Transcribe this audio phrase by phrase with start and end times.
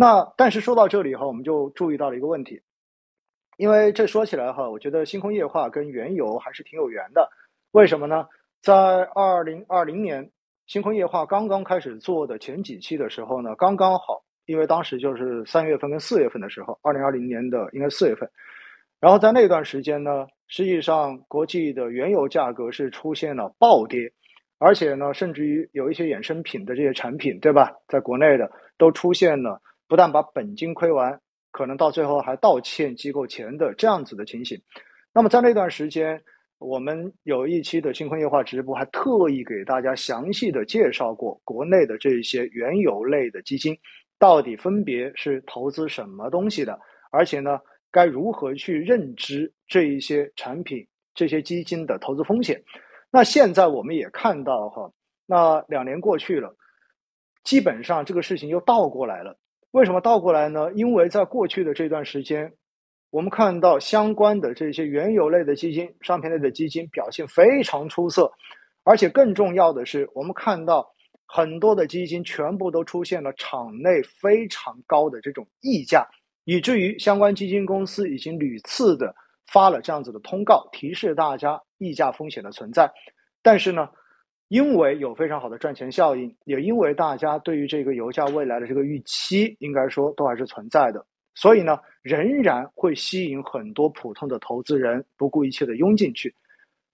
[0.00, 2.62] 那但是说到这里哈，我们就注意到了一个问题，
[3.58, 7.28] 因为这说起来哈，我觉得星空液化跟原油还是挺有缘的。
[7.72, 8.26] 为什么呢？
[8.62, 8.72] 在
[9.14, 10.30] 二零二零年
[10.66, 18.26] 星空液化刚刚开始做的前几期的时候呢，刚刚好，因为当时就是三月份跟四月份的时候，二零二零年的应该四月份，
[19.00, 24.10] 然后在那段时间呢，实际上国际的原油价格是出现了暴跌。
[24.58, 27.70] 而且呢，甚至于有一些衍生品的这些产品，对吧？
[27.86, 29.60] 在国内的都出现了
[29.90, 31.20] 不但把本金亏完，
[31.50, 34.56] 可能到最后还倒欠机构钱的这样子的情形。
[35.12, 36.22] 那么在那段时间，
[36.58, 43.76] 我们有一期的星空液化直播，还特意给大家详细的介绍过国内的这些原油类的基金
[44.16, 46.78] 到底分别是投资什么东西的，
[47.10, 47.58] 而且呢，
[47.90, 50.86] 该如何去认知这一些产品、
[51.16, 52.62] 这些基金的投资风险。
[53.10, 54.92] 那现在我们也看到哈，
[55.26, 56.54] 那两年过去了，
[57.42, 59.36] 基本上这个事情又倒过来了。
[59.70, 60.72] 为什么倒过来呢？
[60.74, 62.52] 因为在过去的这段时间，
[63.10, 68.32] 我们看到相关的这些原油类的基金、商品类的基金表现非常出色，
[68.84, 70.92] 而且更重要的是，我们看到
[71.26, 76.06] 很多的基金全部都出现了场内非常高的这种溢价，
[76.44, 79.14] 以至于相关基金公司已经屡次的。
[79.52, 82.92] 发了这样子的通告，提示大家溢价风险的存在。
[83.42, 83.88] 但是呢，
[84.50, 96.34] 因为有非常好的赚钱效应，也因为大家对于这个油价未来的这个预期，应该说都还是存在的，所以呢，仍然会吸引很多普通的投资人不顾一切的拥进去。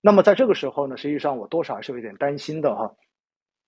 [0.00, 2.94] 那么在这个时候呢，实际上我多少还是有点担心的哈，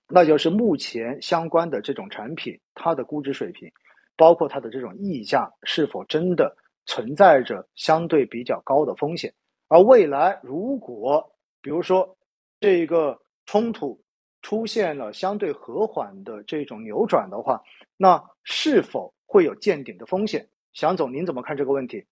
[0.09, 3.71] 那就是目前相关的这种产品，它的估值水平，
[4.17, 6.57] 包括它的这种溢价，是否真的？
[6.85, 9.33] 存在着相对比较高的风险，
[9.69, 12.17] 而未来如果比如说
[12.59, 14.03] 这个冲突
[14.41, 17.61] 出现了相对和缓的这种扭转的话，
[17.97, 20.49] 那是否会有见顶的风险？
[20.73, 22.05] 祥总，您怎么看这个问题？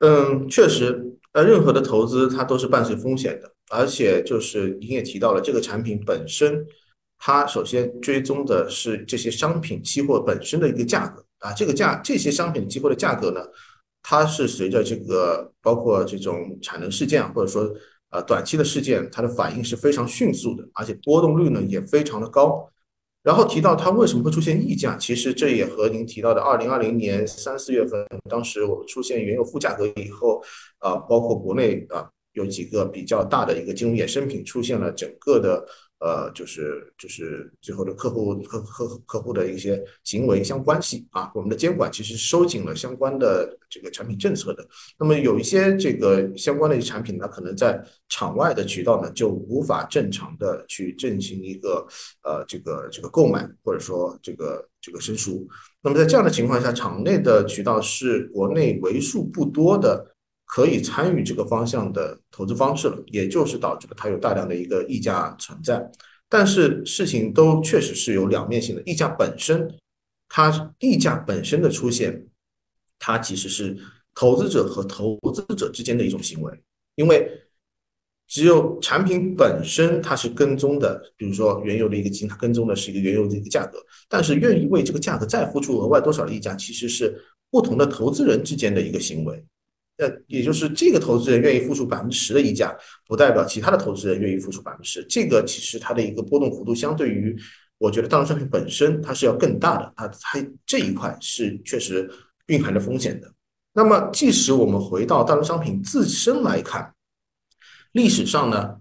[0.00, 6.66] 嗯，确实，呃，任何的投资它都是伴随风险的，而且就是您也提到了这个产品本身，
[7.18, 11.24] 它首先追踪的是这些商品期货本身的一个价格。
[11.38, 13.40] 啊，这个价这些商品期货的价格呢，
[14.02, 17.70] 它是随着这个包括这种产能事件或者说
[18.14, 22.70] 呃短期的事件，它的反应是非常迅速的，而且波动率呢也非常的高。
[23.24, 30.40] 然后提到它为什么会出现溢价，其实这也和您提到的二零二零年三四月份，当时我们出现原油负价格以后，
[30.78, 35.66] 啊，包括国内啊有几个比较大的一个金融衍生品出现了整个的。
[36.04, 44.62] 呃，就是就是最后的客户客客客户的一些行为相关系啊，我们的监管其实收紧了相关的这个产品政策的。
[44.98, 51.86] 那么有一些这个相关的一些产品呢，可能在场外的渠道呢就无法正常的去进行一个
[52.22, 55.48] 呃这个这个购买或者说这个这个申赎。
[55.80, 60.13] 那么在这样的情况下，场内的渠道是国内为数不多的。
[60.44, 65.90] 可以参与这个方向的投资方式了，也就是导致了它有大量的一个溢价存在。
[66.28, 69.68] 但是事情都确实是有两面性的，溢价本身，
[70.28, 72.26] 它溢价本身的出现，
[72.98, 73.76] 它其实是
[74.14, 76.52] 投资者和投资者之间的一种行为，
[76.96, 77.30] 因为
[78.26, 83.78] 只有产品本身它是跟踪的，比如说原油的一个基金，它跟踪的是一个原油的一个价格，
[84.08, 87.14] 但是愿意为这个价格再付出额外多少的溢价，其实是
[87.50, 89.44] 不同的投资人之间的一个行为。
[89.96, 95.06] 呃，也就是这个投资人愿意付出百分之十的溢价，不代表其他的投资人愿意付出百分之十。
[95.08, 97.36] 这个其实它的一个波动幅度，相对于
[97.78, 99.92] 我觉得大宗商品本身，它是要更大的。
[99.94, 102.10] 它它这一块是确实
[102.46, 103.32] 蕴含着风险的。
[103.72, 106.92] 那么，即使我们回到大宗商品自身来看，
[107.92, 108.76] 历史上呢，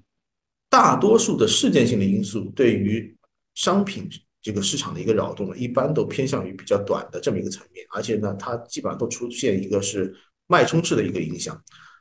[0.68, 3.16] 大多数的事件性的因素对于
[3.53, 4.09] 商品
[4.41, 10.12] 这个市场的一个扰动呢，一般都偏向于比较短的这么一个层面，而且呢，它基本上都出现一个是。
[10.53, 11.59] 脉冲式的一个影响，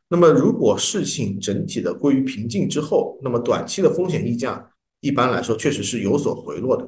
[0.09, 4.63] 那么如果事情整体的归于平静之后，那么短期的风险溢价
[5.01, 6.87] 一般来说确实是有所回落的。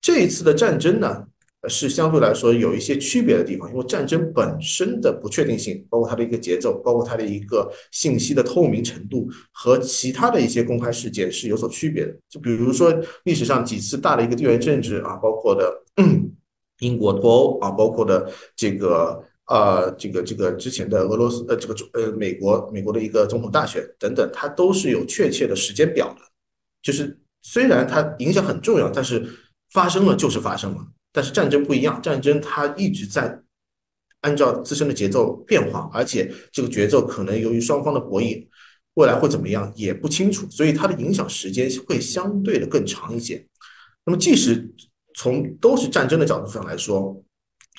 [0.00, 1.22] 这一次的战争呢，
[1.68, 12.12] 是相对来说有一些区别的地方，因为战争本身的不确定性，包括它的一个节奏，包括它的一个信息的透明程度，和其他的一些公开事件是有所区别的。
[12.28, 12.92] 就比如说
[13.24, 15.72] 历史上几次大的一个地缘政治啊，包括的
[16.80, 19.24] 英国脱欧啊，包括的这个。
[19.48, 26.20] 呃，这个这个之前的俄罗斯呃，这个呃美国美国的一个总统大选等等，它都是有确切的时间表的。
[26.82, 29.24] 就是虽然它影响很重要，但是
[29.72, 30.86] 发生了就是发生了。
[31.12, 33.40] 但是战争不一样，战争它一直在
[34.20, 38.46] 按照自身的节奏变化，而且这个节奏可能由于双方的博弈，
[38.94, 43.46] 未来会怎么样也不清楚，所以它的影响时间会相对的更长一些。
[44.04, 44.68] 那么即使
[45.14, 47.16] 从都是战争的角度上来说，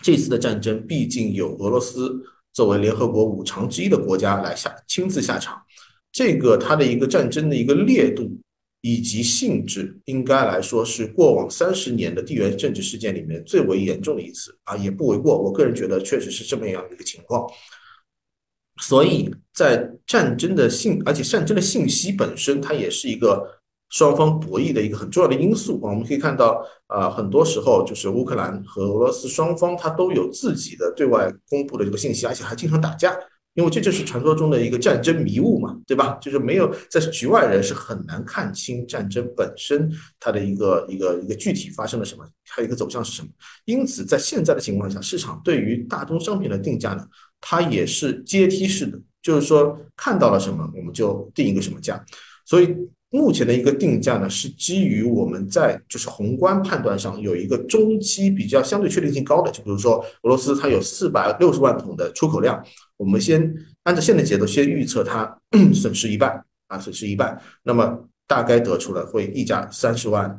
[0.02, 2.16] 这次的战争毕竟有俄罗斯
[2.54, 5.62] 作为联合国五常之一的国家来下亲自下场，
[6.12, 8.30] 这个它的一个战争的一个烈度
[8.82, 15.38] 以及性质，应该来说是过往三十年的地缘政治事件里面最为严重的一次啊，也不为过。
[15.38, 17.48] 我个人觉得确实是这么样的一个情况。
[18.82, 23.57] 所以在战争的信，而且战争的信息本身，它也是一个。
[23.90, 33.18] 双方博弈的一个很重要的因素啊我们可以看到，啊，很多时候就是乌克兰和俄罗斯双方，它都有自己的对外公布的这个信息，而且还经常打架，
[33.54, 36.18] 因为这就是传说中的一个战争迷雾嘛，对吧？
[36.22, 43.30] 就是没有在局外人是很难看清战争本身它的一个一个一个具体发生了什么，还有一个走向是什么。
[43.64, 47.06] 因此，在现在的情况下，市场对于大宗商品的定价呢，
[47.40, 52.04] 它也是阶梯式的，就是说看到了什么，我们就定一个什么价，
[52.46, 52.76] 所以。
[53.10, 62.62] 目前的一个定价呢，是基于我们在就是宏观判断上有一个中期比较相对确定性高的，就比如说俄罗斯它有四百六十万桶的出口量，
[62.98, 65.40] 我们先按照现在节奏先预测它
[65.74, 70.30] 损失一半啊，损失一半，那么大概得出了会溢价三十万，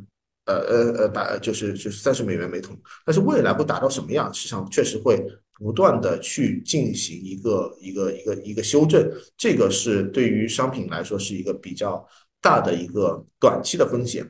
[0.45, 2.77] 呃呃呃，打就是就是三十美元每桶，
[3.07, 5.27] 但是未来会达到什么样，市场确实会
[5.59, 12.07] 不断的去进行一个一个一个一个修正，这个是对于商品来说是一个比较。
[12.41, 14.29] 大的一个短期的风险，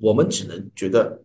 [0.00, 1.22] 我们只能觉得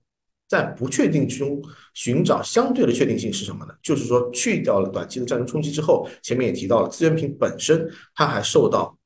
[0.48, 1.62] 在不确定中
[1.94, 3.74] 寻找相对的确定性是什么呢？
[3.82, 8.98] 就是说，去掉了短期的战争冲击之后，前面也提到了资源品本身，它还受到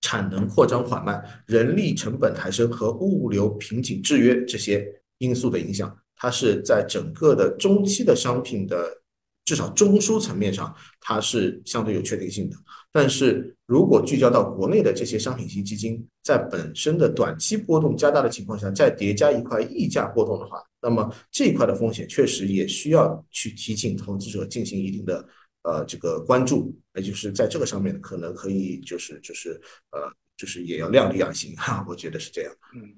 [0.00, 4.86] 产能扩张缓慢、人力成本抬升和物流瓶颈制约这些
[5.18, 9.02] 因素的影响，它是在整个的中期的商品的。
[9.48, 12.56] 至少中枢层面上，它是相对有确定性的。
[12.92, 25.26] 但是如果聚焦到国内的这些商品型基金，在本身的短期波动加大的情况下，再叠加一块溢价波动的话，那么这一块的风险确实也需要去提醒投资者进行一定的
[25.62, 29.58] 呃这个关注，也就是在这个上面可能可以就是就是
[29.92, 32.52] 呃就是也要量力而行哈，我觉得是这样。
[32.74, 32.92] 嗯，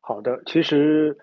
[0.00, 1.14] 好的，其实。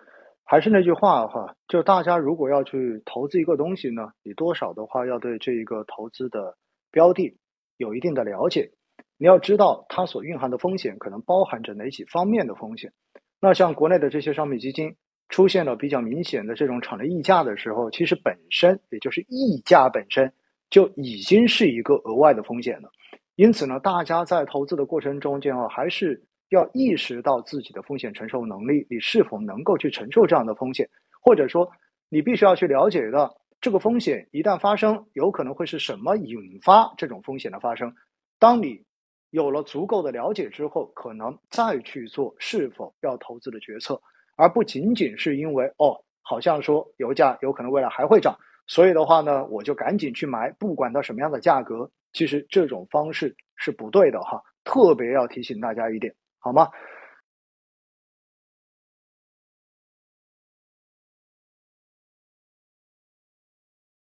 [0.50, 6.56] 还是那句话哈，就大家如果要去投资一个东西呢，你多少的话要对这一个投资的
[6.90, 7.38] 标的
[7.76, 8.72] 有一定的了解。
[9.18, 12.94] 你要知道它所蕴含的风险可能包含着哪几方面的风险。
[13.42, 14.96] 那像国内的这些商品基金
[15.28, 20.32] 出现了比较明显的这种场内溢价的时候，其实本身也就是溢价本身
[20.70, 22.90] 就已经是一个额外的风险了。
[23.36, 26.24] 因此呢，大家在投资的过程中间啊，还是。
[26.50, 30.90] 要意识到自己的风险承受能力，你是否能够去承受这样的风险，
[31.22, 31.72] 或者说
[32.10, 37.94] 你必须要去了解的这个风险一旦发生，有可能会是什么引发这种风险的发生。
[38.40, 38.86] 当你
[39.30, 44.02] 有了足够的了解之后，可能再去做是否要投资的决策，
[44.36, 51.92] 而不仅仅是因为哦，好像说油价有可能未来还会涨，所以的话呢，我就赶紧去买，不管到什么样的价格。
[52.14, 56.16] 其实这种方式是不对的哈，特别要提醒大家一点。
[56.48, 56.70] 好吗？